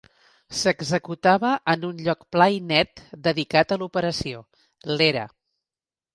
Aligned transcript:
S'executava 0.59 1.51
en 1.73 1.85
un 1.89 1.99
lloc 2.07 2.23
pla 2.37 2.47
i 2.57 2.57
net, 2.73 3.03
dedicat 3.29 3.75
a 3.75 3.79
l'operació: 3.83 4.43
l'era. 4.97 5.29